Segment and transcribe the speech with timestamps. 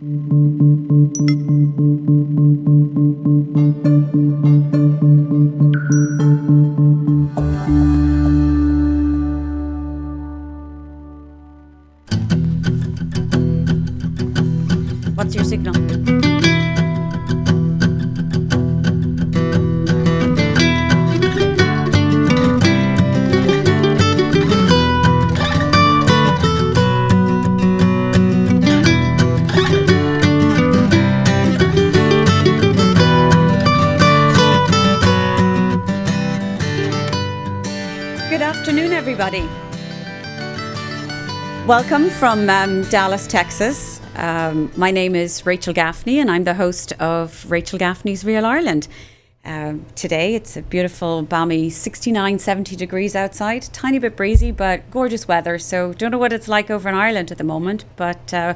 [0.00, 1.87] What's
[42.28, 44.02] from um, Dallas, Texas.
[44.14, 48.86] Um, my name is Rachel Gaffney, and I'm the host of Rachel Gaffney's Real Ireland.
[49.46, 53.62] Um, today, it's a beautiful, balmy 69, 70 degrees outside.
[53.72, 55.58] Tiny bit breezy, but gorgeous weather.
[55.58, 58.52] So, don't know what it's like over in Ireland at the moment, but uh,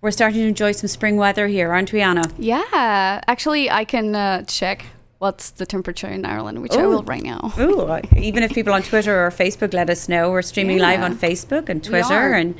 [0.00, 2.24] we're starting to enjoy some spring weather here, aren't we, Anna?
[2.38, 4.84] Yeah, actually, I can uh, check
[5.18, 7.52] what's the temperature in Ireland, which I will right now.
[7.56, 11.16] Ooh, even if people on Twitter or Facebook let us know, we're streaming live on
[11.16, 12.56] Facebook and Twitter and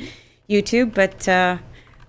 [0.52, 0.94] YouTube.
[0.94, 1.56] But uh,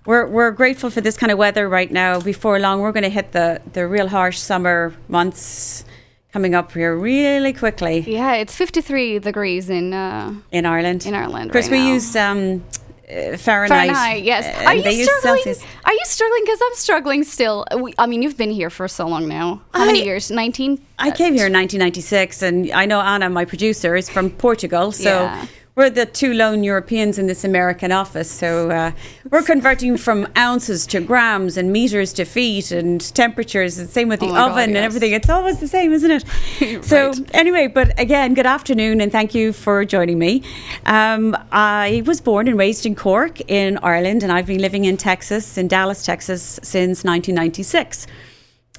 [0.06, 2.20] we're we're grateful for this kind of weather right now.
[2.20, 5.84] Before long, we're going to hit the the real harsh summer months
[6.32, 11.06] coming up here really quickly Yeah, it's 53 degrees in uh, in Ireland.
[11.06, 11.94] in Ireland Of course, right we now.
[11.94, 12.64] use um,
[13.08, 13.68] uh, Fahrenheit.
[13.68, 14.22] Fahrenheit.
[14.24, 14.44] Yes.
[14.44, 15.44] uh, Are you they use struggling?
[15.44, 15.64] Celsius.
[15.84, 16.42] Are you struggling?
[16.44, 17.64] Because I'm struggling still.
[17.82, 19.60] We, I mean, you've been here for so long now.
[19.74, 20.30] How many years?
[20.30, 20.78] 19.
[20.98, 24.90] I came here in 1996, and I know Anna, my producer, is from Portugal.
[24.92, 25.46] So Yeah.
[25.76, 28.30] We're the two lone Europeans in this American office.
[28.30, 28.92] So uh,
[29.30, 33.78] we're converting from ounces to grams and meters to feet and temperatures.
[33.78, 35.12] And same with the Oh my God, oven and everything.
[35.12, 36.84] It's always the same, isn't it?
[36.84, 40.42] so anyway, but again, good afternoon, and thank you for joining me.
[40.86, 44.96] Um, I was born and raised in Cork in Ireland, and I've been living in
[44.96, 48.06] Texas, in Dallas, Texas, since 1996.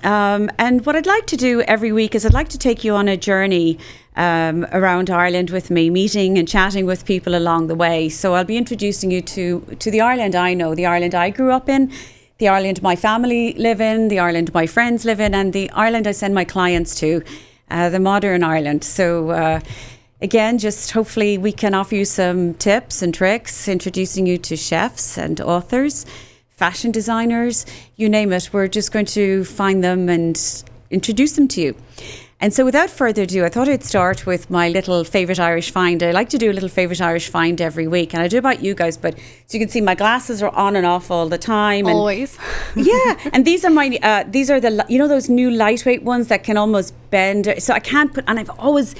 [0.05, 2.93] Um, and what I'd like to do every week is I'd like to take you
[2.93, 3.79] on a journey
[4.15, 8.09] um, around Ireland with me, meeting and chatting with people along the way.
[8.09, 11.51] So I'll be introducing you to to the Ireland I know, the Ireland I grew
[11.51, 11.91] up in,
[12.37, 16.07] the Ireland my family live in, the Ireland my friends live in, and the Ireland
[16.07, 17.23] I send my clients to,
[17.71, 18.83] uh, the modern Ireland.
[18.83, 19.31] So.
[19.31, 19.59] Uh,
[20.21, 25.17] Again, just hopefully we can offer you some tips and tricks, introducing you to chefs
[25.17, 26.05] and authors,
[26.55, 28.49] fashion designers, you name it.
[28.51, 31.75] We're just going to find them and introduce them to you.
[32.41, 36.03] And so, without further ado, I thought I'd start with my little favourite Irish find.
[36.03, 38.61] I like to do a little favourite Irish find every week, and I do about
[38.61, 39.17] you guys, but
[39.47, 41.87] so you can see my glasses are on and off all the time.
[41.87, 42.37] And Always.
[42.75, 46.27] yeah, and these are my uh, these are the you know those new lightweight ones
[46.27, 47.53] that can almost bend.
[47.59, 48.95] So I can't put, and I've always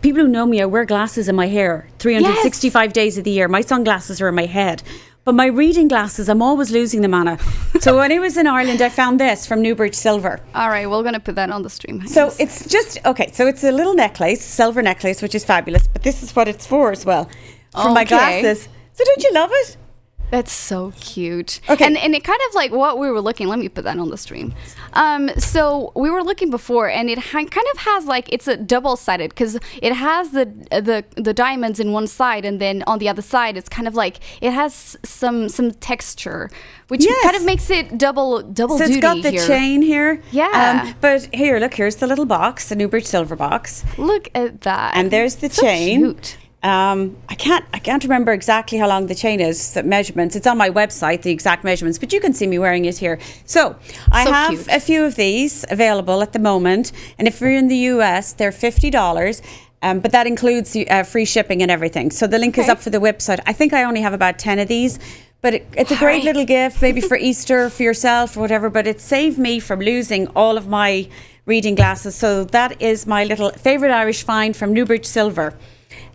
[0.00, 3.48] people who know me, I wear glasses in my hair 365 days of the year.
[3.48, 4.82] My sunglasses are in my head.
[5.24, 7.38] But my reading glasses, I'm always losing them, Anna.
[7.80, 10.40] so when I was in Ireland, I found this from Newbridge Silver.
[10.54, 12.06] All right, we're gonna put that on the stream.
[12.06, 13.30] So it's just okay.
[13.32, 15.86] So it's a little necklace, silver necklace, which is fabulous.
[15.86, 17.28] But this is what it's for as well,
[17.72, 18.68] for my glasses.
[18.94, 19.76] So don't you love it?
[20.30, 21.60] That's so cute.
[21.68, 21.84] Okay.
[21.84, 23.48] And and it kind of like what we were looking.
[23.48, 24.54] Let me put that on the stream.
[24.92, 28.56] Um, so we were looking before, and it ha- kind of has like it's a
[28.56, 32.98] double sided because it has the the the diamonds in one side, and then on
[33.00, 36.48] the other side, it's kind of like it has some some texture,
[36.88, 37.24] which Yes.
[37.24, 39.46] kind of makes it double double So it's got the here.
[39.46, 40.10] chain here.
[40.12, 40.92] Um, Yeah.
[41.00, 43.84] but here, look, here's the little box, the Newbridge silver box.
[43.98, 44.96] Look at that.
[44.96, 46.00] And there's the So chain.
[46.14, 46.36] Cute.
[46.62, 50.36] Um, I can't I can't remember exactly how long the chain is, the measurements.
[50.36, 53.18] It's on my website, the exact measurements, but you can see me wearing it here.
[53.46, 53.76] So
[54.12, 54.68] I So have cute.
[54.68, 56.92] a few of these available at the moment.
[57.18, 59.40] And if you're in the US, they're fifty dollars.
[59.82, 62.10] Um, but that includes uh, free shipping and everything.
[62.10, 63.40] So the link is up for the website.
[63.46, 64.98] I think I only have about 10 of these,
[65.40, 68.68] but it, it's a great little gift, maybe for Easter, for yourself, or whatever.
[68.68, 71.08] But it saved me from losing all of my
[71.46, 72.14] reading glasses.
[72.14, 75.54] So that is my little favorite Irish find from Newbridge Silver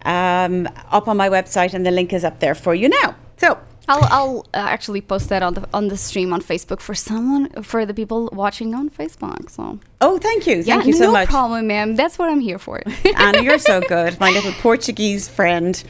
[0.04, 3.16] um, up on my website, and the link is up there for you now.
[3.38, 6.96] So, I'll, I'll uh, actually post that on the on the stream on Facebook for
[6.96, 9.50] someone for the people watching on Facebook.
[9.50, 10.64] So oh, thank you.
[10.64, 11.30] Thank yeah, you so no much.
[11.30, 11.96] problem, ma'am.
[11.96, 12.82] That's what I'm here for.
[13.18, 15.84] Anna, you're so good, my little Portuguese friend.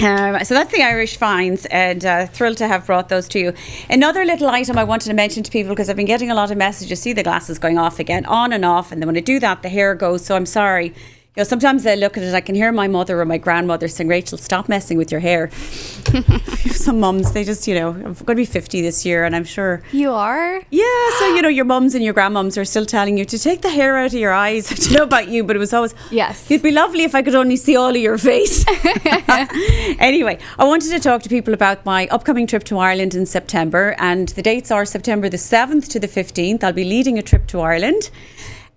[0.00, 3.52] Um, so that's the Irish finds, and uh, thrilled to have brought those to you.
[3.88, 6.50] Another little item I wanted to mention to people because I've been getting a lot
[6.50, 7.00] of messages.
[7.00, 9.62] See the glasses going off again, on and off, and then when I do that,
[9.62, 10.24] the hair goes.
[10.24, 10.94] So I'm sorry.
[11.34, 13.88] You know, sometimes I look at it, I can hear my mother or my grandmother
[13.88, 15.50] saying, Rachel, stop messing with your hair.
[16.72, 19.44] Some mums, they just, you know, I'm going to be 50 this year, and I'm
[19.44, 19.80] sure.
[19.92, 20.62] You are?
[20.68, 23.62] Yeah, so, you know, your mums and your grandmums are still telling you to take
[23.62, 24.70] the hair out of your eyes.
[24.72, 26.50] I don't know about you, but it was always, Yes.
[26.50, 28.66] it'd be lovely if I could only see all of your face.
[29.98, 33.96] anyway, I wanted to talk to people about my upcoming trip to Ireland in September,
[33.98, 36.62] and the dates are September the 7th to the 15th.
[36.62, 38.10] I'll be leading a trip to Ireland.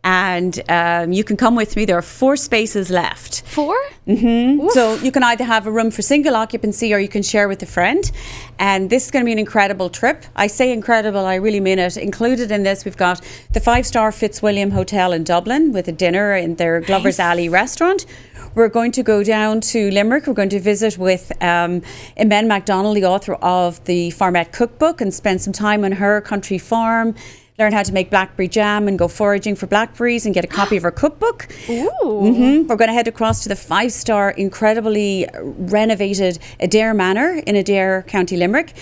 [0.06, 1.84] And um, you can come with me.
[1.84, 3.42] There are four spaces left.
[3.42, 3.76] 4
[4.08, 4.70] Mm-hmm.
[4.70, 7.64] So you can either have a room for single occupancy or you can share with
[7.64, 8.12] a friend.
[8.60, 10.26] And this is going to be an incredible trip.
[10.36, 11.98] I say incredible, I really mean it.
[11.98, 13.22] Included in this, we've got
[13.54, 18.06] the five star Fitzwilliam Hotel in Dublin with a dinner in their Glover's Alley restaurant.
[18.54, 20.28] We're going to go down to Limerick.
[20.28, 21.82] We're going to visit with um,
[22.16, 26.58] Imen McDonnell, the author of the Farmette Cookbook, and spend some time on her country
[26.58, 27.16] farm.
[27.58, 30.76] Learn how to make blackberry jam and go foraging for blackberries and get a copy
[30.76, 31.48] of her cookbook.
[31.70, 31.90] Ooh.
[32.04, 32.68] Mhm.
[32.68, 38.06] We're going to head across to the five star, incredibly renovated Adare Manor in Adare,
[38.08, 38.74] County Limerick.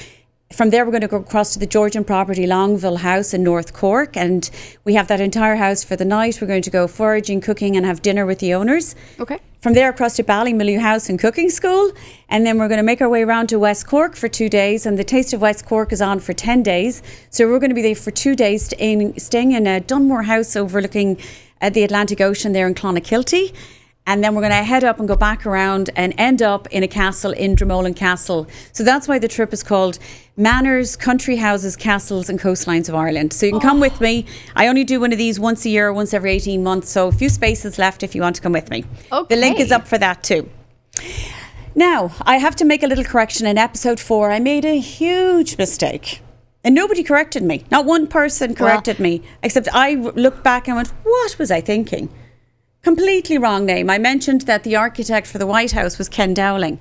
[0.53, 3.73] From there, we're going to go across to the Georgian property Longueville House in North
[3.73, 4.47] Cork, and
[4.83, 6.38] we have that entire house for the night.
[6.39, 8.94] We're going to go foraging, cooking, and have dinner with the owners.
[9.19, 9.39] Okay.
[9.61, 11.91] From there, across to Ballymaloe House and Cooking School,
[12.29, 14.85] and then we're going to make our way around to West Cork for two days.
[14.85, 17.01] And the Taste of West Cork is on for ten days,
[17.31, 20.55] so we're going to be there for two days, staying, staying in a Dunmore House
[20.55, 21.17] overlooking
[21.61, 23.55] at the Atlantic Ocean there in Clonakilty.
[24.05, 26.83] And then we're going to head up and go back around and end up in
[26.83, 28.47] a castle in Dromoland Castle.
[28.73, 29.97] So that's why the trip is called
[30.35, 33.31] Manors, Country Houses, Castles and Coastlines of Ireland.
[33.31, 34.25] So you can come with me.
[34.55, 36.89] I only do one of these once a year, once every 18 months.
[36.89, 38.83] So a few spaces left if you want to come with me.
[39.11, 39.35] Okay.
[39.35, 40.50] The link is up for that too.
[41.73, 44.31] Now, I have to make a little correction in episode four.
[44.31, 46.21] I made a huge mistake.
[46.63, 47.65] And nobody corrected me.
[47.71, 52.09] Not one person corrected me, except I looked back and went, What was I thinking?
[52.83, 53.89] Completely wrong name.
[53.89, 56.80] I mentioned that the architect for the White House was Ken Dowling.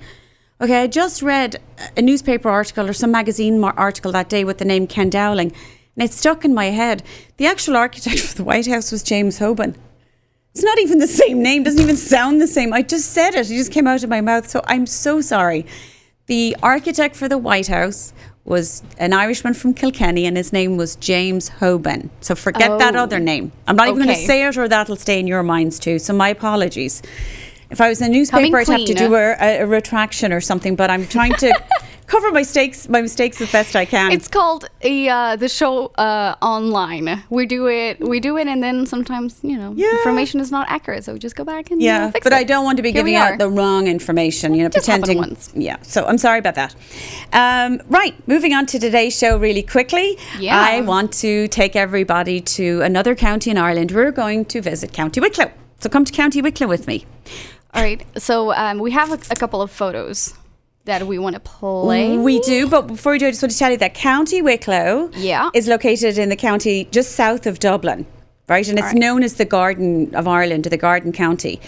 [0.61, 1.63] Okay, I just read
[1.97, 5.53] a newspaper article or some magazine article that day with the name Ken Dowling,
[5.95, 7.05] and it stuck in my head.
[7.37, 9.77] The actual architect for the White House was James Hoban.
[10.51, 12.73] It's not even the same name, doesn't even sound the same.
[12.73, 15.67] I just said it, it just came out of my mouth, so I'm so sorry.
[16.27, 18.13] The architect for the White House
[18.45, 22.09] was an Irishman from Kilkenny, and his name was James Hoban.
[22.21, 23.01] So forget that Oh.
[23.01, 23.53] other name.
[23.69, 25.99] I'm not even going to say it, or that'll stay in your minds too.
[25.99, 27.03] So my apologies.
[27.71, 30.33] If I was in a newspaper, Coming I'd have to do a, a, a retraction
[30.33, 30.77] or something.
[30.77, 31.53] But I'm trying to
[32.07, 34.13] cover my mistakes, my mistakes as best I can.
[34.13, 37.23] It's called a, uh, the show uh, online.
[37.31, 39.91] We do it, we do it, and then sometimes you know Yeah.
[39.93, 42.33] information is not accurate, so we just go back and you know, Yeah, fix but
[42.33, 42.37] it.
[42.37, 44.55] I don't want to be Here giving out the wrong information.
[44.55, 45.19] You know, Just pretending.
[45.19, 45.51] once.
[45.55, 46.75] Yeah, so I'm sorry about that.
[47.33, 50.19] Um, right, moving on to today's show really quickly.
[50.39, 50.59] Yeah.
[50.61, 53.91] I want to take everybody to another county in Ireland.
[53.93, 55.51] We're going to visit County Wicklow.
[55.81, 57.07] So come to County Wicklow with me.
[57.75, 60.35] All right, so um, we have a, a couple of photos
[60.85, 62.17] that we want to play.
[62.17, 65.11] We do, but before we do, I just want to tell you that County Wicklow
[65.17, 65.51] Yeah.
[65.55, 68.05] is located in the county just south of Dublin,
[68.49, 68.67] right?
[68.69, 68.99] And it's Alright.
[68.99, 71.61] known as the Garden of Ireland, or the Garden County.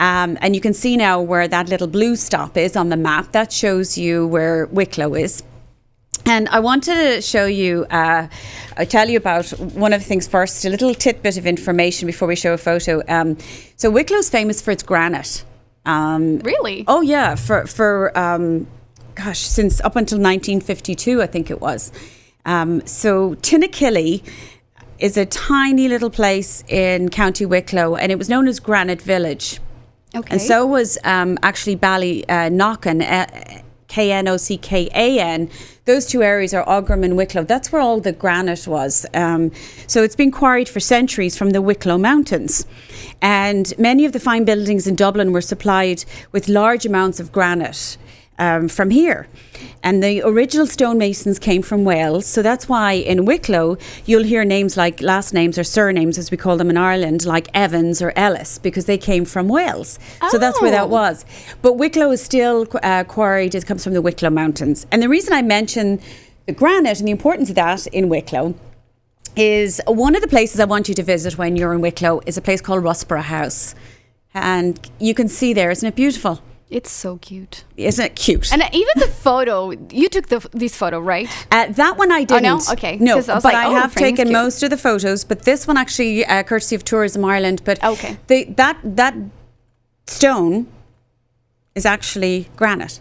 [0.00, 3.32] Um, and you can see now where that little blue stop is on the map.
[3.32, 5.42] That shows you where Wicklow is.
[6.24, 8.26] And I wanted to show you, uh,
[8.76, 12.26] I tell you about one of the things first, a little tidbit of information before
[12.26, 13.02] we show a photo.
[13.06, 13.36] Um,
[13.76, 15.44] so Wicklow's famous for its granite.
[15.86, 16.84] Um, Really?
[16.86, 18.66] Oh yeah, for for um,
[19.14, 21.90] gosh, since up until 1952, I think it was.
[22.44, 24.22] Um, so Tinakilly
[24.98, 29.60] is a tiny little place in County Wicklow, and it was known as Granite Village.
[30.14, 30.34] Okay.
[30.34, 32.50] And so was um, actually Bally uh,
[33.02, 33.26] uh,
[33.96, 35.48] K N O C K A N.
[35.86, 37.44] Those two areas are Aughrim and Wicklow.
[37.44, 39.06] That's where all the granite was.
[39.14, 39.52] Um,
[39.86, 42.66] so it's been quarried for centuries from the Wicklow Mountains.
[43.22, 47.96] And many of the fine buildings in Dublin were supplied with large amounts of granite.
[48.38, 49.28] Um, from here.
[49.82, 52.26] And the original stonemasons came from Wales.
[52.26, 56.36] So that's why in Wicklow, you'll hear names like last names or surnames, as we
[56.36, 59.98] call them in Ireland, like Evans or Ellis, because they came from Wales.
[60.20, 60.28] Oh.
[60.30, 60.88] So that's where that Oh.
[60.88, 61.24] was.
[61.62, 64.86] But Wicklow is still uh, quarried, it comes from the Wicklow Mountains.
[64.92, 65.98] And the reason I mention
[66.44, 68.54] the granite and the importance of that in Wicklow
[69.34, 72.36] is one of the places I want you to visit when you're in Wicklow is
[72.36, 73.74] a place called Russborough House.
[74.34, 76.42] And you can see there, isn't it beautiful?
[76.68, 77.64] It's so cute.
[77.76, 78.52] Isn't it cute?
[78.52, 81.28] And even the photo, you took the this photo, right?
[81.50, 82.42] Uh, that one I didn't.
[82.42, 82.60] no?
[82.72, 82.96] Okay.
[82.96, 85.24] No, I but like, I oh, have taken most of the photos.
[85.24, 87.62] But this one actually, uh, courtesy of Tourism Ireland.
[87.64, 88.16] But Okay.
[88.26, 89.14] they, that that
[90.06, 90.66] stone
[91.74, 93.00] is actually granite.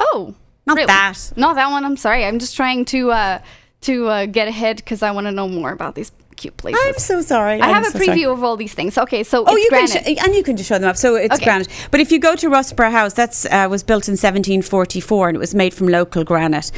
[0.00, 0.34] Oh,
[0.66, 0.86] Not really?
[0.86, 1.32] that.
[1.36, 1.84] Not that one.
[1.84, 2.24] I'm sorry.
[2.24, 3.38] I'm just trying to uh,
[3.82, 6.80] to uh, get ahead because I want to know more about these cute places.
[6.86, 7.60] I'm so sorry.
[7.60, 8.36] I I'm have a so preview sorry.
[8.36, 8.98] of all these things.
[9.04, 9.90] Okay, so Oh, it's you granite.
[10.04, 10.96] can, sh- and you can just show them up.
[10.96, 11.44] So it's Okay.
[11.44, 11.68] granite.
[11.92, 15.38] But if you go to Russborough House, that's uh, was built in 1744, and it
[15.38, 16.70] was made from local granite.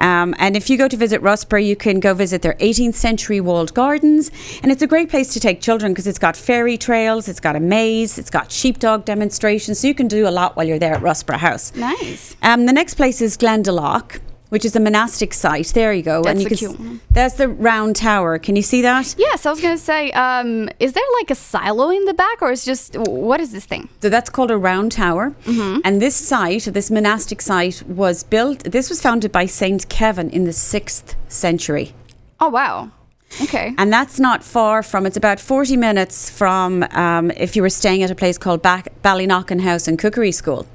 [0.00, 3.40] Um, and if you go to visit Russborough, you can go visit their 18th century
[3.40, 4.30] walled gardens,
[4.62, 7.54] and it's a great place to take children because it's got fairy trails, it's got
[7.56, 10.94] a maze, it's got sheepdog demonstrations, so you can do a lot while you're there
[10.94, 11.72] at Russborough House.
[11.76, 12.34] Nice.
[12.42, 14.18] Um, the next place is Glendalough.
[14.52, 15.68] Which is a monastic site.
[15.68, 16.22] There you go.
[16.22, 17.00] That's and you the can cute one.
[17.10, 18.38] There's the round tower.
[18.38, 19.14] Can you see that?
[19.16, 22.50] Yes, I was gonna say, um, is there like a silo in the back, or
[22.52, 23.88] is just what is this thing?
[24.02, 25.34] So that's called a round tower.
[25.44, 25.80] Mm-hmm.
[25.84, 30.44] And this site, this monastic site, was built, this was founded by Saint Kevin in
[30.44, 31.94] the 6th century.
[32.38, 32.90] Oh wow.
[33.40, 33.74] Okay.
[33.78, 38.02] And that's not far from, it's about 40 minutes from um, if you were staying
[38.02, 40.66] at a place called Ballyknocken House and Cookery School.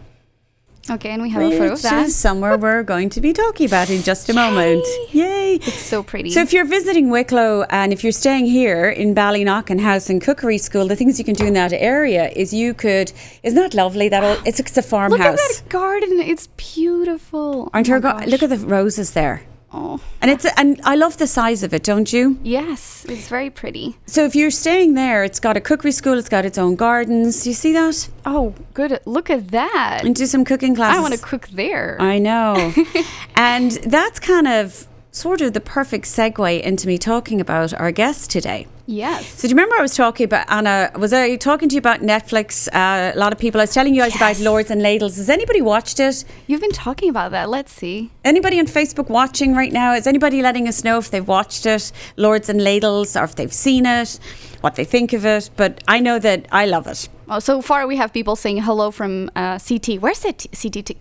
[0.89, 2.05] Okay, and we have a photo of Which that.
[2.05, 4.85] is somewhere we're going to be talking about in just a moment.
[5.11, 5.55] Yay!
[5.55, 6.29] It's so pretty.
[6.29, 10.57] So if you're visiting Wicklow and if you're staying here in Ballyknocken House and Cookery
[10.57, 13.11] School, the things you can do in that area is you could,
[13.43, 14.07] isn't that lovely?
[14.07, 15.21] That all, it's, it's a Look farmhouse.
[15.59, 16.19] at that garden.
[16.21, 17.69] It's beautiful.
[17.73, 19.43] Aren't oh her go- look at the roses there.
[19.73, 22.39] Oh, And it's and I love the size of it, don't you?
[22.41, 23.97] yes, it's very pretty.
[24.05, 27.43] So if you're staying there, it's got a cookery school, it's got its own gardens.
[27.43, 28.07] Do you see that?
[28.25, 28.99] Oh, good.
[29.05, 30.01] Look at that.
[30.05, 30.97] And do some cooking classes.
[30.99, 31.97] I want to cook there.
[31.99, 32.73] I know.
[33.35, 38.31] and that's kind of sort of the perfect segue into me talking about our guest
[38.31, 38.67] today.
[38.87, 39.27] Yes.
[39.27, 40.91] So do you remember I was talking about Anna?
[40.97, 42.67] Was I talking to you about Netflix?
[42.73, 43.61] Uh, a lot of people.
[43.61, 45.17] I was telling you guys about Lords and Ladles.
[45.17, 46.25] Has anybody watched it?
[46.47, 47.49] You've been talking about that.
[47.49, 48.11] Let's see.
[48.23, 49.93] Anybody on Facebook watching right now?
[49.93, 53.53] Is anybody letting us know if they've watched it, Lords and Ladles, or if they've
[53.53, 54.19] seen it,
[54.61, 55.49] what they think of it?
[55.55, 57.09] But I know that I love it.
[57.29, 59.99] Oh, so far we have people saying hello from uh, CT.
[59.99, 60.47] Where's it?
[60.59, 60.85] CT?
[60.85, 60.93] To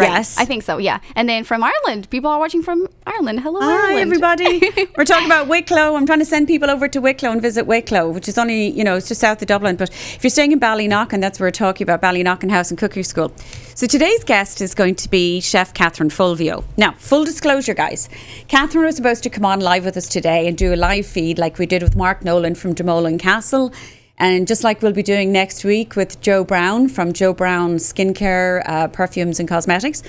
[0.00, 0.18] Connecticut?
[0.18, 0.38] Yes.
[0.38, 0.78] I think so.
[0.78, 1.00] Yeah.
[1.16, 3.40] And then from Ireland, people are watching from Ireland.
[3.40, 3.98] Hello, Hi, Ireland.
[4.00, 4.60] everybody.
[4.96, 5.96] We're talking about Wicklow.
[5.96, 8.84] I'm trying to send people over to Wicklow and visit Wicklow, which is only, you
[8.84, 9.76] know, it's just south of Dublin.
[9.76, 13.02] But if you're staying in Ballyknocken, that's where we're talking about Ballyknocken House and Cookery
[13.02, 13.32] School.
[13.74, 16.64] So today's guest is going to be Chef Catherine Fulvio.
[16.76, 18.08] Now, full disclosure, guys,
[18.48, 21.38] Catherine was supposed to come on live with us today and do a live feed
[21.38, 23.72] like we did with Mark Nolan from Dromoland Castle.
[24.20, 28.62] And just like we'll be doing next week with Joe Brown from Joe Brown Skincare,
[28.66, 30.02] uh, Perfumes and Cosmetics.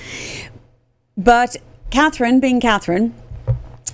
[1.16, 1.56] But
[1.90, 3.14] Catherine, being Catherine,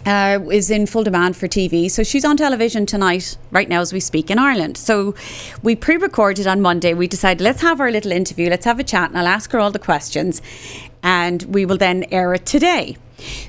[0.05, 1.89] uh, is in full demand for TV.
[1.89, 4.77] So she's on television tonight, right now as we speak, in Ireland.
[4.77, 5.15] So
[5.63, 6.95] we pre recorded on Monday.
[6.95, 9.61] We decided let's have our little interview, let's have a chat, and I'll ask her
[9.61, 10.43] all the questions,
[11.01, 12.97] and we will then air it today.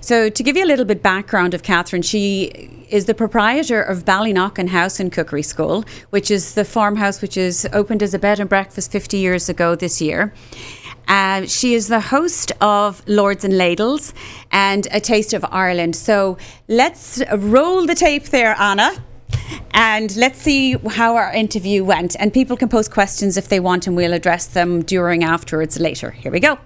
[0.02, 4.06] So, to give you a little bit background of Catherine, she is the proprietor of
[4.06, 8.40] Ballyknocken House and Cookery School, which is the farmhouse which is opened as a bed
[8.40, 10.34] and breakfast 50 years ago this year.
[11.08, 14.14] Uh, she is the host of Lords and Ladles
[14.52, 15.96] and A Taste of Ireland.
[15.96, 18.92] So let's roll the tape there, Anna.
[19.72, 22.16] And let's see how our interview went.
[22.20, 26.12] And people can post questions if they want, and we'll address them during, afterwards, later.
[26.12, 26.60] Here we go.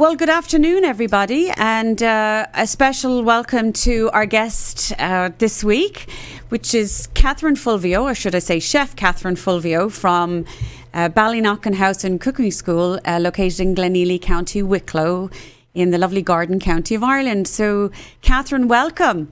[0.00, 6.08] Well, good afternoon, everybody, and uh, a special welcome to our guest uh, this week,
[6.48, 10.46] which is Catherine Fulvio, or should I say, Chef Catherine Fulvio from
[10.94, 15.28] uh, Ballyknocken House and Cooking School, uh, located in Glenealy, County Wicklow,
[15.74, 17.46] in the lovely Garden County of Ireland.
[17.46, 17.90] So,
[18.22, 19.30] Catherine, welcome.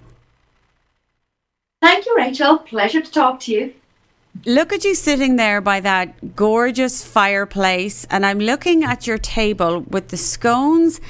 [1.81, 2.59] Thank you, Rachel.
[2.59, 3.73] Pleasure to talk to you.
[4.47, 9.81] Look at you sitting there by that gorgeous fireplace, and I'm looking at your table
[9.81, 11.01] with the scones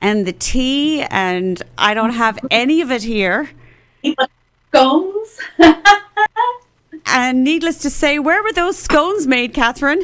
[0.00, 3.50] and the tea, and I don't have any of it here.
[4.72, 5.40] Scones.
[7.10, 10.02] And needless to say, where were those scones made, Catherine?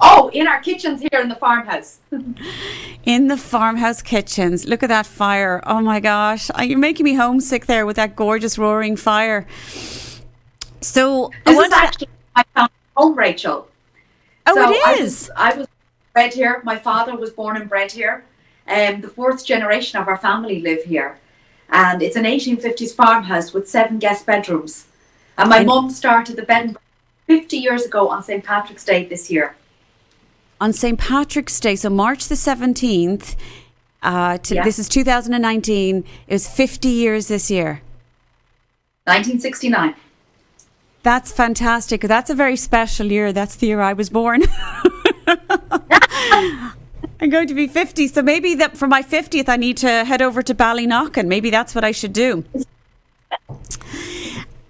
[0.00, 1.98] oh, in our kitchens here in the farmhouse.
[3.04, 4.66] In the farmhouse kitchens.
[4.66, 5.62] Look at that fire.
[5.64, 6.50] Oh my gosh.
[6.60, 9.46] You're making me homesick there with that gorgeous roaring fire.
[10.90, 13.68] So, This is actually my family home, Rachel.
[14.46, 15.66] oh, so it I was, I was
[16.12, 16.60] bred here.
[16.64, 18.24] My father was born and bred here.
[18.68, 21.18] Um, the fourth generation of our family live here.
[21.70, 24.86] And it's an 1850s farmhouse with seven guest bedrooms.
[25.36, 26.82] And my And- mum started the bed and breakfast
[27.26, 28.44] 50 years ago on St.
[28.44, 29.56] Patrick's Day this year.
[30.58, 30.98] on St.
[30.98, 33.34] Patrick's Day, so March the 17th,
[34.02, 34.62] uh, to, Yeah.
[34.62, 37.82] this is 2019, it was 50 years this year.
[39.06, 39.94] 1969.
[41.06, 42.00] That's fantastic.
[42.00, 43.32] That's a very special year.
[43.32, 44.42] That's the year I was born.
[47.20, 50.20] I'm going to be 50, so maybe that for my 50th, I need to head
[50.20, 52.42] over to Ballynock, and Maybe that's what I should do.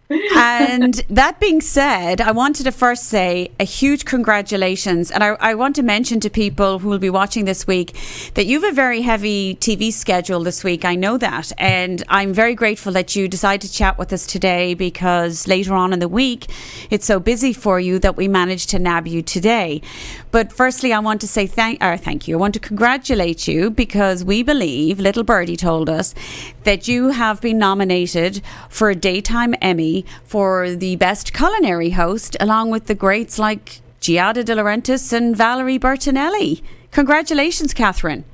[0.09, 5.11] And that being said, I wanted to first say a huge congratulations.
[5.11, 7.99] And I, I, want to mention to people who will be watching this week
[8.35, 10.85] that you have a very heavy TV schedule this week.
[10.85, 11.51] I know that.
[11.59, 15.93] And I'm very grateful that you decided to chat with us today because later on
[15.93, 16.47] in the week,
[16.89, 19.83] it's so busy for you that we managed to nab you today.
[20.31, 22.37] But firstly, I want to say thank, or thank you.
[22.37, 26.15] I want to congratulate you because we believe, Little Birdie told us,
[26.63, 32.71] that you have been nominated for a Daytime Emmy for the Best Culinary Host, along
[32.71, 36.63] with the greats like Giada De Laurentiis and Valerie Bertinelli.
[36.91, 38.25] Congratulations, Catherine.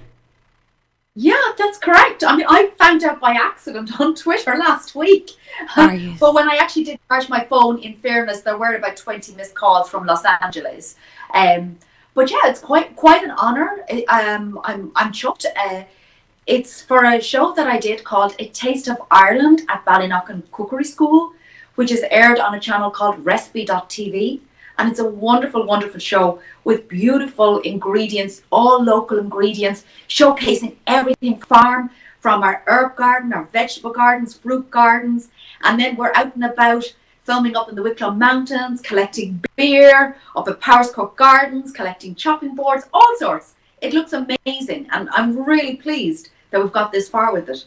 [1.14, 2.24] Yeah, that's correct.
[2.24, 5.30] I mean, I found out by accident on Twitter last week.
[5.76, 9.54] but when I actually did charge my phone, in fairness, there were about 20 missed
[9.54, 10.96] calls from Los Angeles.
[11.34, 11.78] Um,
[12.14, 13.84] but yeah, it's quite quite an honor.
[14.08, 15.46] Um, I'm I'm chuffed.
[15.56, 15.84] Uh,
[16.46, 20.84] it's for a show that I did called A Taste of Ireland at Ballyknocken Cookery
[20.84, 21.32] School,
[21.74, 24.40] which is aired on a channel called Recipe.tv.
[24.78, 31.90] And it's a wonderful, wonderful show with beautiful ingredients, all local ingredients, showcasing everything farm
[32.20, 35.28] from our herb garden, our vegetable gardens, fruit gardens.
[35.62, 40.48] And then we're out and about filming up in the Wicklow Mountains, collecting beer, up
[40.48, 43.54] at Powerscourt Gardens, collecting chopping boards, all sorts.
[43.80, 47.66] It looks amazing, and I'm really pleased that we've got this far with it.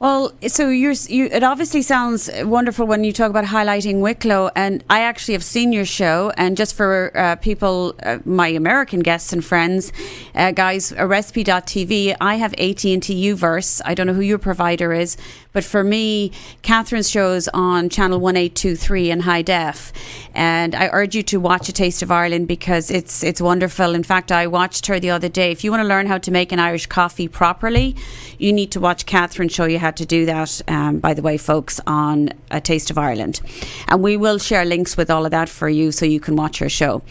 [0.00, 5.00] Well, so you, it obviously sounds wonderful when you talk about highlighting Wicklow, and I
[5.00, 6.32] actually have seen your show.
[6.38, 9.92] And just for uh, people, uh, my American guests and friends,
[10.34, 13.82] uh, guys, recipe.tv, I have AT&T Uverse.
[13.84, 15.18] I don't know who your provider is,
[15.52, 19.92] but for me, Catherine's show is on channel 1823 in high def.
[20.34, 23.94] And I urge you to watch A Taste of Ireland because it's, it's wonderful.
[23.94, 25.50] In fact, I watched her the other day.
[25.50, 27.96] If you want to learn how to make an Irish coffee properly,
[28.38, 31.36] you need to watch Catherine show you how to do that, um, by the way,
[31.36, 33.40] folks, on A Taste of Ireland.
[33.88, 36.58] And we will share links with all of that for you so you can watch
[36.58, 37.02] her show.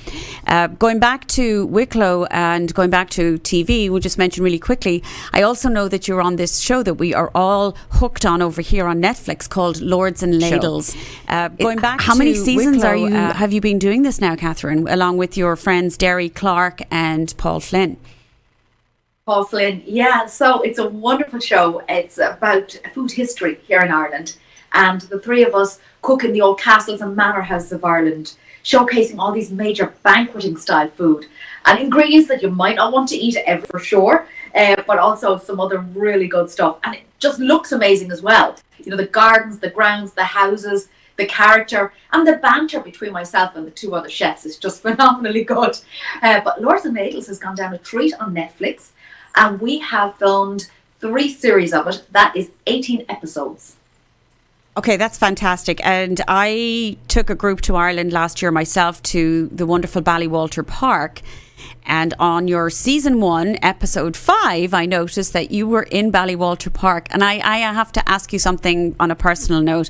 [0.48, 5.04] Uh, going back to Wicklow and going back to TV, we'll just mention really quickly,
[5.34, 8.62] I also know that you're on this show that we are all hooked on over
[8.62, 10.96] here on Netflix called Lords and Ladles.
[11.28, 14.22] Uh, going back How many seasons Wicklow, are you, uh, have you been doing this
[14.22, 17.98] now, Catherine, along with your friends Derry Clarke and Paul Flynn?
[19.26, 19.84] Paul Flynn.
[19.86, 21.84] Yeah, so it's a wonderful show.
[21.90, 24.38] It's about food history here in Ireland.
[24.74, 28.36] And the three of us cook in the old castles and manor houses of Ireland,
[28.64, 31.26] showcasing all these major banqueting style food
[31.66, 34.28] and ingredients that you might not want to eat ever for sure,
[34.60, 36.80] uh, but also some other really good stuff.
[36.84, 38.56] And it just looks amazing as well.
[38.78, 43.56] You know, the gardens, the grounds, the houses, the character, and the banter between myself
[43.56, 45.78] and the two other chefs is just phenomenally good.
[46.22, 48.92] Uh, but Lords and Ladles has gone down a treat on Netflix
[49.36, 52.04] and we have filmed three series of it.
[52.12, 53.78] That is 18 episodes.
[54.76, 55.86] Okay, that's fantastic.
[55.86, 61.22] And I took a group to Ireland last year myself to the wonderful Ballywalter Park.
[61.86, 67.08] And on your season one, episode five, I noticed that you were in Ballywalter Park.
[67.12, 69.90] And I, I have to ask you something on a personal note.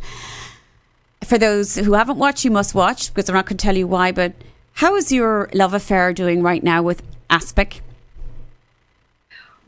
[1.24, 3.88] For those who haven't watched, you must watch because I'm not going to tell you
[3.88, 4.12] why.
[4.12, 4.34] But
[4.74, 7.82] how is your love affair doing right now with Aspic?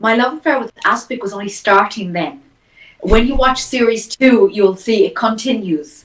[0.02, 2.42] my love affair with Aspic was only starting then.
[3.00, 6.04] When you watch series two, you'll see it continues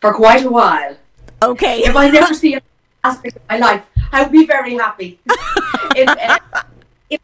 [0.00, 0.96] for quite a while.
[1.42, 1.84] Okay.
[1.84, 2.58] If I never see
[3.04, 5.18] Aspic in my life, I'll be very happy.
[5.96, 6.62] it, uh,
[7.10, 7.20] it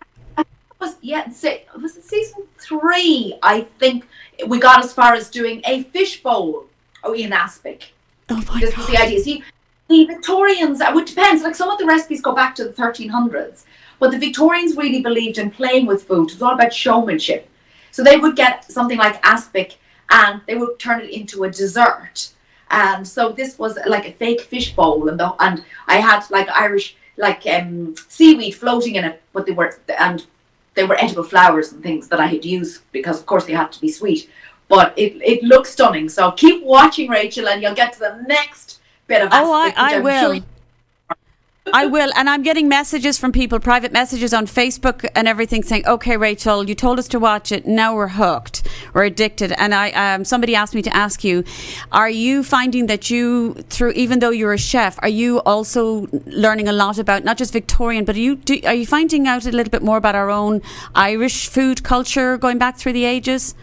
[0.80, 3.38] was yeah, say, was it season three?
[3.42, 4.06] I think
[4.46, 6.66] we got as far as doing a fish bowl
[7.02, 7.92] oh, in Aspic.
[8.30, 8.78] Oh my this God.
[8.78, 9.20] was the idea.
[9.20, 9.44] See,
[9.88, 11.42] the Victorians, uh, it depends.
[11.42, 13.64] Like some of the recipes go back to the 1300s,
[13.98, 16.30] but the Victorians really believed in playing with food.
[16.30, 17.48] It was all about showmanship.
[17.90, 19.78] So they would get something like aspic
[20.10, 22.30] and they would turn it into a dessert.
[22.74, 26.48] And so this was like a fake fish bowl, and the, and I had like
[26.48, 30.26] Irish like um, seaweed floating in it, but they were and
[30.74, 33.70] they were edible flowers and things that I had used because of course they had
[33.72, 34.28] to be sweet.
[34.66, 36.08] But it, it looks stunning.
[36.08, 39.98] So keep watching, Rachel, and you'll get to the next bit of Oh, I, I
[40.00, 40.34] will.
[40.34, 40.44] Sure
[41.72, 42.11] I will.
[42.14, 46.68] And I'm getting messages from people, private messages on Facebook and everything saying, okay, Rachel,
[46.68, 47.66] you told us to watch it.
[47.66, 48.68] Now we're hooked.
[48.92, 49.53] We're addicted.
[49.53, 51.42] And I, um, somebody asked me to ask you,
[51.90, 56.68] are you finding that you, through, even though you're a chef, are you also learning
[56.68, 59.50] a lot about not just Victorian, but are you, do, are you finding out a
[59.50, 60.61] little bit more about our own
[60.94, 63.55] Irish food culture going back through the ages?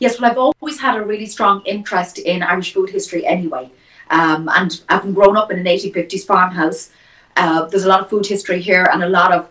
[0.00, 3.70] Yes, well, I've always had a really strong interest in Irish food history anyway.
[4.12, 6.90] Um, and having grown up in an 1850s farmhouse,
[7.36, 9.48] uh, there's a lot of food history here and a lot of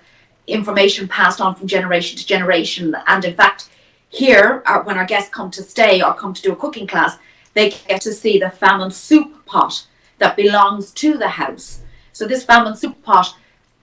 [0.48, 2.96] information passed on from generation to generation.
[3.08, 3.70] And in fact,
[4.10, 6.86] here, our, uh, when our guests come to stay or come to do a cooking
[6.86, 7.18] class,
[7.54, 9.88] they get to see the famine soup pot
[10.20, 11.82] that belongs to the house.
[12.14, 13.36] So this famine soup pot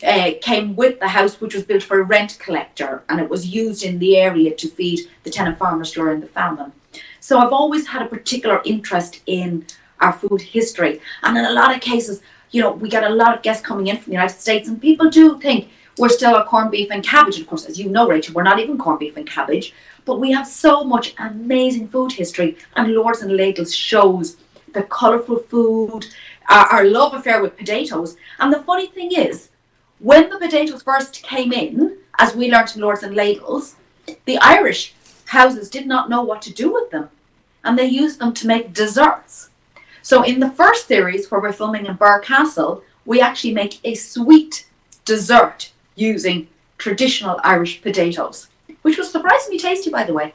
[0.06, 3.48] uh, came with the house, which was built for a rent collector, and it was
[3.48, 6.72] used in the area to feed the tenant farmers during the famine.
[7.18, 9.66] So I've always had a particular interest in
[10.00, 13.36] our food history, and in a lot of cases, you know, we get a lot
[13.36, 16.44] of guests coming in from the United States, and people do think we're still a
[16.44, 17.38] corned beef and cabbage.
[17.40, 20.30] Of course, as you know, Rachel, we're not even corned beef and cabbage, but we
[20.32, 24.36] have so much amazing food history, and Lords and Ladles shows
[24.72, 26.06] the colourful food,
[26.48, 28.16] our, our love affair with potatoes.
[28.38, 29.50] And the funny thing is,
[29.98, 33.76] when the potatoes first came in, as we learned in Lords and Ladles,
[34.24, 34.94] the Irish
[35.26, 37.10] houses did not know what to do with them,
[37.64, 39.50] and they used them to make desserts.
[40.08, 43.94] So in the first series, where we're filming in Birr Castle, we actually make a
[43.94, 44.66] sweet
[45.04, 48.48] dessert using traditional Irish potatoes,
[48.80, 50.32] which was surprisingly tasty, by the way.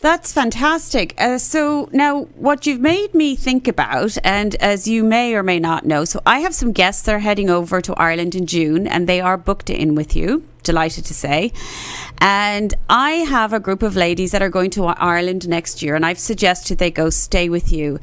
[0.00, 1.14] That's fantastic.
[1.18, 5.58] Uh, so now, what you've made me think about, and as you may or may
[5.58, 8.86] not know, so I have some guests that are heading over to Ireland in June,
[8.86, 10.44] and they are booked in with you.
[10.62, 11.52] Delighted to say.
[12.18, 16.04] And I have a group of ladies that are going to Ireland next year, and
[16.04, 17.98] I've suggested they go stay with you.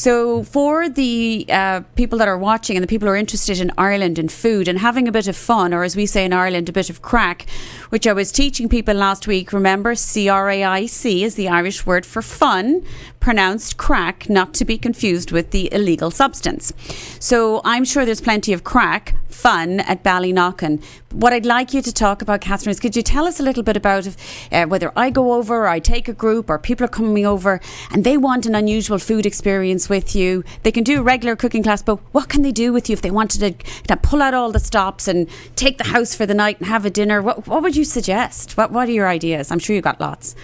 [0.00, 3.70] So, for the uh, people that are watching and the people who are interested in
[3.76, 6.70] Ireland and food and having a bit of fun, or as we say in Ireland,
[6.70, 7.46] a bit of crack,
[7.90, 11.50] which I was teaching people last week, remember C R A I C is the
[11.50, 12.82] Irish word for fun,
[13.20, 16.72] pronounced crack, not to be confused with the illegal substance.
[17.18, 20.82] So, I'm sure there's plenty of crack, fun at Ballyknocken.
[21.12, 23.64] What I'd like you to talk about, Catherine, is could you tell us a little
[23.64, 24.16] bit about if,
[24.50, 27.60] uh, whether I go over or I take a group or people are coming over
[27.90, 30.42] and they want an unusual food experience with you?
[30.62, 33.02] They can do a regular cooking class, but what can they do with you if
[33.02, 36.34] they wanted to, to pull out all the stops and take the house for the
[36.34, 37.20] night and have a dinner?
[37.20, 38.56] What, what would you suggest?
[38.56, 39.50] What, what are your ideas?
[39.50, 40.34] I'm sure you've got lots.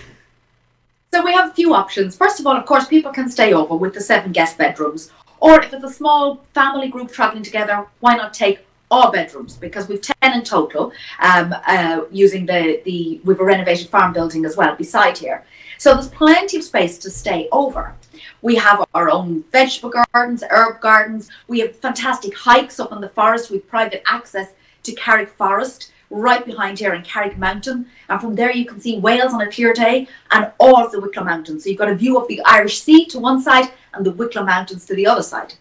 [1.14, 2.16] So we have a few options.
[2.16, 5.10] First of all, of course, people can stay over with the seven guest bedrooms.
[5.40, 9.88] Or if it's a small family group traveling together, why not take all bedrooms because
[9.88, 14.56] we've 10 in total um, uh, using the, the we've a renovated farm building as
[14.56, 15.44] well beside here
[15.78, 17.94] so there's plenty of space to stay over
[18.42, 23.08] we have our own vegetable gardens herb gardens we have fantastic hikes up in the
[23.10, 24.50] forest with private access
[24.82, 28.98] to carrick forest right behind here in carrick mountain and from there you can see
[28.98, 31.94] wales on a clear day and all of the wicklow mountains so you've got a
[31.94, 35.22] view of the irish sea to one side and the wicklow mountains to the other
[35.22, 35.54] side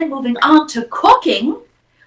[0.00, 1.56] and moving on to cooking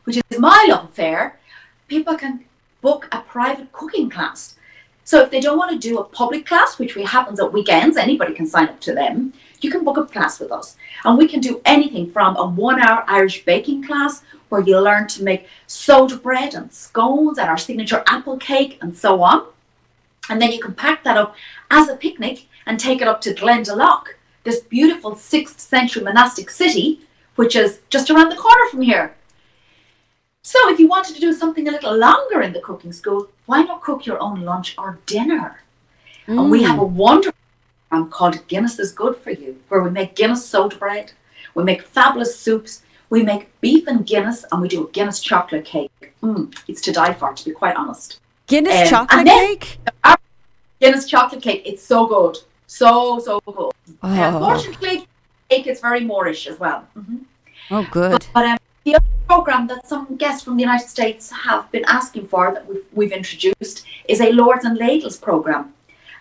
[0.03, 1.39] which is my love affair,
[1.87, 2.45] people can
[2.81, 4.55] book a private cooking class.
[5.03, 7.97] So if they don't want to do a public class, which we happens at weekends,
[7.97, 9.33] anybody can sign up to them.
[9.61, 13.05] You can book a class with us, and we can do anything from a one-hour
[13.07, 18.03] Irish baking class where you learn to make soda bread and scones and our signature
[18.07, 19.45] apple cake and so on.
[20.29, 21.35] And then you can pack that up
[21.69, 24.03] as a picnic and take it up to Glendalough,
[24.43, 27.01] this beautiful 6th century monastic city,
[27.35, 29.15] which is just around the corner from here.
[30.43, 33.61] So if you wanted to do something a little longer in the cooking school, why
[33.61, 35.61] not cook your own lunch or dinner?
[36.27, 36.39] Mm.
[36.39, 36.91] And we have a mm.
[36.91, 37.40] wonderful
[37.91, 41.11] program called Guinness is Good for You, where we make Guinness soda bread,
[41.53, 45.65] we make fabulous soups, we make beef and Guinness, and we do a Guinness chocolate
[45.65, 46.13] cake.
[46.23, 48.19] Mm, it's to die for, to be quite honest.
[48.47, 49.79] Guinness um, chocolate cake?
[50.79, 52.37] Guinness chocolate cake, it's so good.
[52.67, 53.55] So, so good.
[53.57, 53.73] Oh.
[54.03, 55.07] Unfortunately,
[55.49, 56.87] cake is very moreish as well.
[56.97, 57.17] Mm-hmm.
[57.71, 58.11] Oh, good.
[58.11, 61.83] But, but um, the other program that some guests from the United States have been
[61.87, 65.73] asking for that we've, we've introduced is a Lords and Ladles program.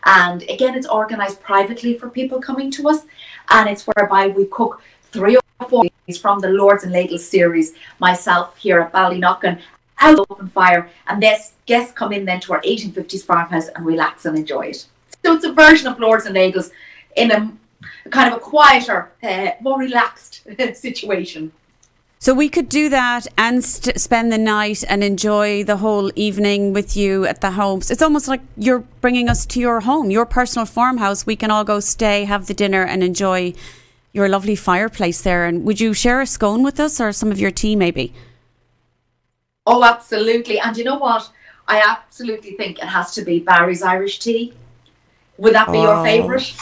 [0.04, 3.04] And again, it's organized privately for people coming to us.
[3.50, 4.82] And it's whereby we cook
[5.12, 9.60] three or four days from the Lords and Ladles series, myself here at Ballyknocken,
[10.00, 10.88] out open fire.
[11.06, 14.86] And this guests come in then to our 1850s farmhouse and relax and enjoy it.
[15.24, 16.70] So it's a version of Lords and Ladles
[17.16, 17.52] in a,
[18.06, 21.52] a kind of a quieter, uh, more relaxed situation.
[22.22, 26.74] So we could do that and st- spend the night and enjoy the whole evening
[26.74, 27.90] with you at the homes.
[27.90, 31.24] It's almost like you're bringing us to your home, your personal farmhouse.
[31.24, 33.54] We can all go stay, have the dinner, and enjoy
[34.12, 35.46] your lovely fireplace there.
[35.46, 38.12] And would you share a scone with us or some of your tea, maybe?
[39.64, 40.60] Oh, absolutely.
[40.60, 41.30] And you know what?
[41.68, 44.52] I absolutely think it has to be Barry's Irish tea.
[45.38, 45.84] Would that be oh.
[45.84, 46.54] your favourite?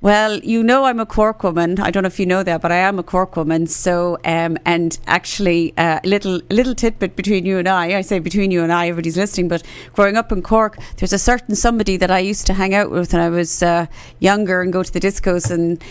[0.00, 1.80] Well, you know I'm a Cork woman.
[1.80, 3.66] I don't know if you know that, but I am a Cork woman.
[3.66, 7.98] So, um, and actually, a uh, little little tidbit between you and I.
[7.98, 9.48] I say between you and I, everybody's listening.
[9.48, 12.92] But growing up in Cork, there's a certain somebody that I used to hang out
[12.92, 13.86] with when I was uh,
[14.20, 15.82] younger and go to the discos, and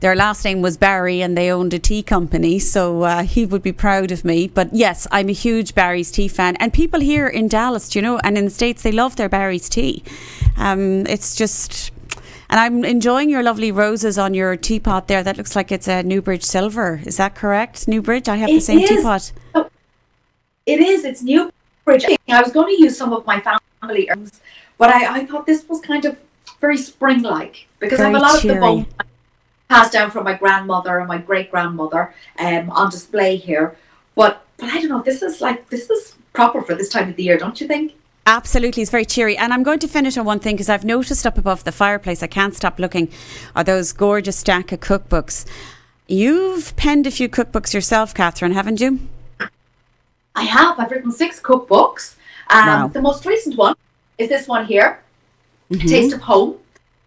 [0.00, 2.58] their last name was Barry, and they owned a tea company.
[2.58, 4.46] So uh, he would be proud of me.
[4.46, 8.18] But yes, I'm a huge Barry's tea fan, and people here in Dallas, you know,
[8.18, 10.04] and in the states, they love their Barry's tea.
[10.58, 11.92] Um, it's just
[12.54, 15.24] And I'm enjoying your lovely roses on your teapot there.
[15.24, 17.00] That looks like it's a Newbridge silver.
[17.04, 17.88] Is that correct?
[17.88, 18.28] Newbridge?
[18.28, 18.88] I have It the same is.
[18.90, 19.32] teapot.
[20.64, 21.04] It is.
[21.04, 22.04] It's Newbridge.
[22.28, 24.40] I was going to use some of my family herbs,
[24.78, 26.16] but I, I thought this was kind of
[26.60, 28.60] very spring-like because I have a Very lot of the cheery.
[28.60, 28.86] bones
[29.68, 33.74] passed down from my grandmother and my great grandmother um, on display here.
[34.14, 35.02] But but I don't know.
[35.02, 37.94] This is like this is proper for this time of the year, don't you think?
[38.26, 39.36] Absolutely, it's very cheery.
[39.36, 42.22] And I'm going to finish on one thing because I've noticed up above the fireplace,
[42.22, 43.10] I can't stop looking,
[43.54, 45.44] are those gorgeous stack of cookbooks.
[46.06, 49.00] You've penned a few cookbooks yourself, Catherine, haven't you?
[50.34, 50.78] I have.
[50.80, 52.16] I've written six cookbooks.
[52.50, 52.88] Um, Wow.
[52.88, 53.76] The most recent one
[54.18, 55.00] is this one here,
[55.70, 55.88] Mhm.
[55.88, 56.56] Taste of Home.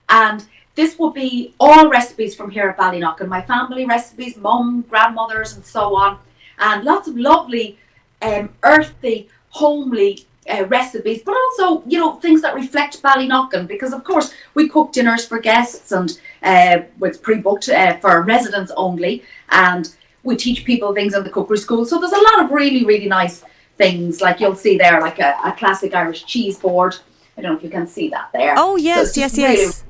[0.10, 4.86] And this will be all recipes from here at Ballynock and my family recipes, mum,
[4.90, 6.20] grandmothers, and so on.
[6.60, 7.78] And lots of lovely,
[8.22, 13.68] um, earthy, homely uh, recipes, but also, you know, things that reflect Ballyknocken.
[13.68, 18.22] Because, of course, we cook dinners for guests and uh, it's pre booked uh, for
[18.22, 19.24] residents only.
[19.50, 21.86] And we teach people things in the cookery school.
[21.86, 23.44] So there's a lot of really, really nice
[23.78, 24.22] things.
[24.22, 26.96] Like you'll see there, like a, a classic Irish cheese board.
[27.38, 28.56] I don't know if you can see that there.
[28.58, 29.84] Oh, yes, it's yes, really- yes.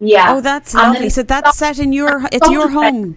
[0.00, 0.34] yeah.
[0.34, 1.10] Oh, that's lovely.
[1.10, 3.16] So that's set in your, it's your home.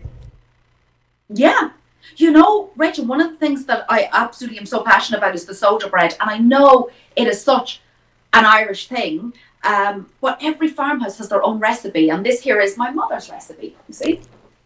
[1.30, 1.71] Yeah.
[2.18, 5.46] You know, Rachel, one of the things that I absolutely am so passionate about is
[5.46, 6.16] the soda bread.
[6.20, 7.82] And I know it is such
[8.34, 9.34] an Irish thing.
[9.64, 12.10] Um, but every farmhouse has their own recipe.
[12.10, 13.76] And this here is my mother's recipe.
[13.88, 14.20] You see?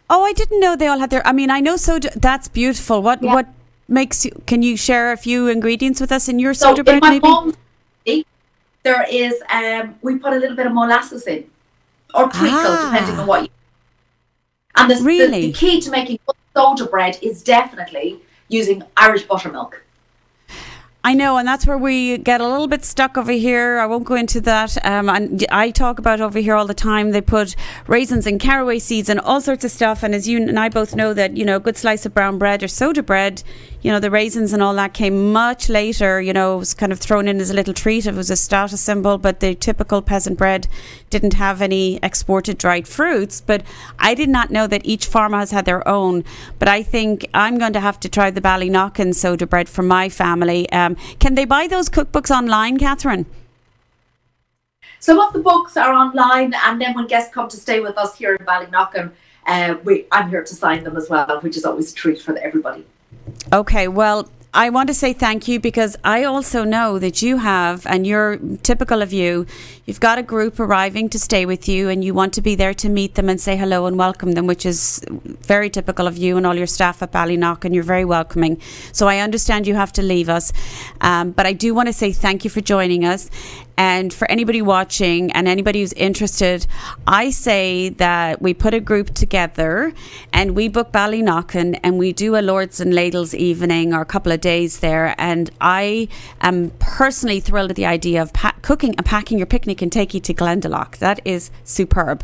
[0.10, 3.02] Oh, I didn't know they all had their, I mean, I know soda, that's beautiful.
[3.02, 3.34] What, Yeah.
[3.34, 3.48] what
[3.88, 6.86] makes you, can you share a few ingredients with us in your So soda in
[6.86, 7.28] bread my maybe?
[7.28, 7.56] mom's
[8.06, 8.26] recipe,
[8.84, 11.46] there is, um, we put a little bit of molasses in.
[12.14, 12.92] Or treacle, Ah.
[12.94, 13.50] depending on what you
[14.78, 15.48] And the, the- Really?
[15.48, 19.82] the key to making good soda bread is definitely using Irish buttermilk.
[21.04, 23.78] I know, and that's where we get a little bit stuck over here.
[23.78, 24.84] I won't go into that.
[24.84, 27.12] Um, and I talk about over here all the time.
[27.12, 30.02] They put raisins and caraway seeds and all sorts of stuff.
[30.02, 32.40] And as you and I both know, that you know, a good slice of brown
[32.40, 33.44] bread or soda bread,
[33.86, 36.20] you know, the raisins and all that came much later.
[36.20, 38.08] You know, it was kind of thrown in as a little treat.
[38.08, 40.68] It was a status symbol, but the typical peasant bread
[41.12, 43.42] didn't have any exported dried fruits.
[43.42, 43.62] But
[44.00, 46.24] I did not know that each farmhouse had their own.
[46.58, 50.10] But I think I'm going to have to try the Ballyknocken soda bread for my
[50.10, 50.68] family.
[50.72, 53.28] Um, can they buy those cookbooks online, Catherine?
[54.98, 58.18] Some of the books are online, and then when guests come to stay with us
[58.18, 59.12] here in Ballyknocken,
[59.46, 62.36] uh, we, I'm here to sign them as well, which is always a treat for
[62.40, 62.84] everybody.
[63.52, 67.86] Okay, well, I want to say thank you because I also know that you have,
[67.86, 69.46] and you're typical of you,
[69.86, 72.74] you've got a group arriving to stay with you and you want to be there
[72.76, 76.38] to meet them and say hello and welcome them, which is very typical of you
[76.38, 78.62] and all your staff at Ballynock, and you're very welcoming.
[78.94, 80.54] So I understand you have to leave us,
[81.02, 83.30] um, but I do want to say thank you for joining us.
[83.78, 86.66] And for anybody watching and anybody who's interested,
[87.08, 89.94] I say that we put a group together
[90.32, 94.32] and we book Ballyknocken and we do a Lords and Ladles evening or a couple
[94.32, 95.16] of days there.
[95.18, 96.08] And I
[96.42, 100.14] am personally thrilled at the idea of pa- cooking and packing your picnic and take
[100.14, 100.98] you to Glendalough.
[100.98, 102.24] That is superb.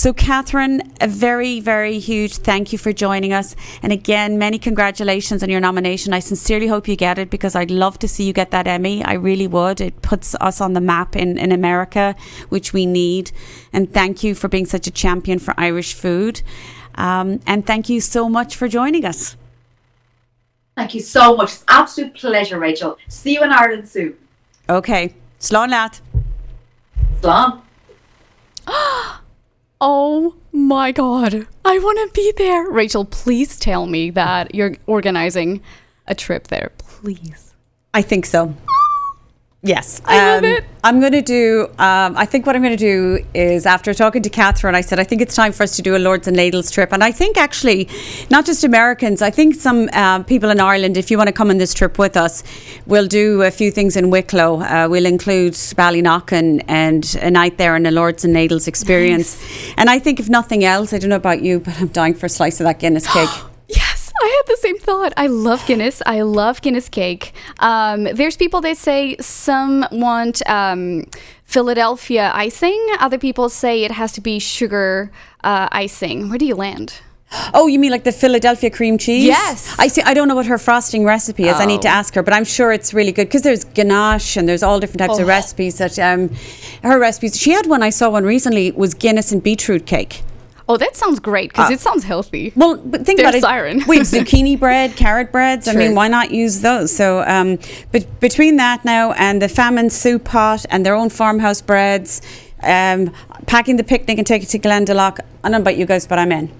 [0.00, 3.54] So, Catherine, a very, very huge thank you for joining us.
[3.82, 6.14] And again, many congratulations on your nomination.
[6.14, 9.04] I sincerely hope you get it because I'd love to see you get that Emmy.
[9.04, 9.78] I really would.
[9.78, 12.16] It puts us on the map in, in America,
[12.48, 13.30] which we need.
[13.74, 16.40] And thank you for being such a champion for Irish food.
[16.94, 19.36] Um, and thank you so much for joining us.
[20.76, 21.52] Thank you so much.
[21.52, 22.96] It's an absolute pleasure, Rachel.
[23.08, 24.16] See you in Ireland soon.
[24.66, 25.14] Okay.
[25.38, 26.00] Slán leat.
[27.20, 27.60] Slán.
[29.80, 31.46] Oh my god.
[31.64, 32.70] I want to be there.
[32.70, 35.62] Rachel, please tell me that you're organizing
[36.06, 36.72] a trip there.
[36.76, 37.54] Please.
[37.94, 38.54] I think so.
[39.62, 40.00] Yes.
[40.06, 40.64] I love it.
[40.82, 44.22] I'm going to do, um, I think what I'm going to do is after talking
[44.22, 46.34] to Catherine, I said, I think it's time for us to do a Lords and
[46.34, 46.94] Ladles trip.
[46.94, 47.86] And I think actually,
[48.30, 51.50] not just Americans, I think some uh, people in Ireland, if you want to come
[51.50, 52.42] on this trip with us,
[52.86, 54.62] we'll do a few things in Wicklow.
[54.62, 59.38] Uh, we'll include Ballyknocken and a night there and a Lords and Ladles experience.
[59.76, 62.26] And I think, if nothing else, I don't know about you, but I'm dying for
[62.26, 63.28] a slice of that Guinness cake.
[64.20, 65.12] I had the same thought.
[65.16, 66.02] I love Guinness.
[66.06, 67.32] I love Guinness cake.
[67.58, 71.06] Um, there's people that say some want um,
[71.44, 72.80] Philadelphia icing.
[73.00, 75.10] Other people say it has to be sugar
[75.42, 76.28] uh, icing.
[76.28, 76.94] Where do you land?
[77.54, 79.24] Oh, you mean like the Philadelphia cream cheese?
[79.24, 79.76] Yes.
[79.78, 80.02] I see.
[80.02, 81.56] I don't know what her frosting recipe is.
[81.60, 81.92] I need to Oh.
[82.00, 84.98] ask her, but I'm sure it's really good because there's ganache and there's all different
[84.98, 85.28] types of Oh.
[85.28, 86.30] recipes that um,
[86.82, 87.38] her recipes.
[87.40, 87.82] She had one.
[87.84, 90.22] I saw one recently was Guinness and beetroot cake.
[90.70, 92.52] Oh, that sounds great because it sounds healthy.
[92.54, 93.42] Well, but think They're about it.
[93.42, 93.82] siren.
[93.88, 95.66] we have zucchini bread, carrot breads.
[95.66, 96.94] I mean, why not use those?
[96.94, 97.58] So, um,
[97.90, 102.22] but between that now and the famine soup pot and their own farmhouse breads,
[102.62, 103.12] um,
[103.46, 105.18] packing the picnic and taking it to Glendalough.
[105.18, 106.59] I don't know about you guys, but I'm in.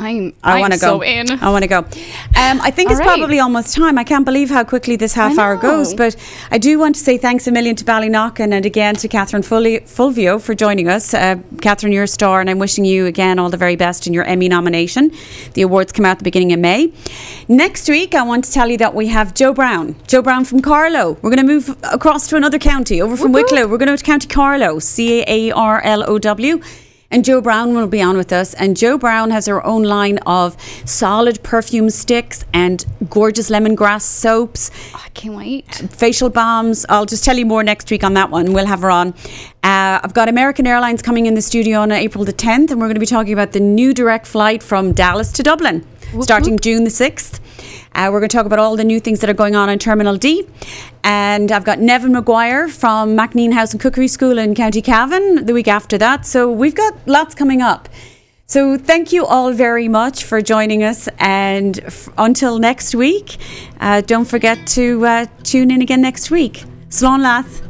[0.00, 0.98] I'm, I want to go.
[0.98, 1.30] so in.
[1.30, 1.78] I want to go.
[1.78, 3.18] Um, I think All it's right.
[3.18, 3.98] probably almost time.
[3.98, 5.92] I can't believe how quickly this half hour goes.
[5.94, 6.16] But
[6.50, 10.40] I do want to say thanks a million to Ballyknocken and again to Catherine Fulvio
[10.40, 11.12] for joining us.
[11.12, 14.14] Uh, Catherine, you're a star, and I'm wishing you again all the very best in
[14.14, 15.12] your Emmy nomination.
[15.54, 16.92] The awards come out at the beginning of May.
[17.48, 19.96] Next week, I want to tell you that we have Joe Brown.
[20.06, 21.18] Joe Brown from Carlow.
[21.20, 23.50] We're going to move across to another county, over from whoop.
[23.50, 23.66] Wicklow.
[23.66, 26.60] We're going to County Carlow, C A R L O W.
[27.12, 28.54] And Joe Brown will be on with us.
[28.54, 34.70] And Joe Brown has her own line of solid perfume sticks and gorgeous lemongrass soaps,
[34.94, 35.66] Oh, I can't wait.
[35.90, 36.86] facial balms.
[36.88, 38.52] I'll just tell you more next week on that one.
[38.52, 39.08] We'll have her on.
[39.64, 42.86] Uh, I've got American Airlines coming in the studio on April the 10th, and we're
[42.86, 45.84] going to be talking about the new direct flight from Dallas to Dublin,
[46.20, 47.40] starting June the 6th.
[47.94, 49.78] Uh, we're going to talk about all the new things that are going on in
[49.78, 50.46] Terminal D.
[51.04, 55.52] And I've got Neven Maguire from MacNean House and Cookery School in County Cavan the
[55.52, 56.26] week after that.
[56.26, 57.88] So we've got lots coming up.
[58.46, 61.08] So thank you all very much for joining us.
[61.18, 63.36] And f- until next week,
[63.78, 66.64] uh, don't forget to uh, tune in again next week.
[66.88, 67.69] Slán Lath.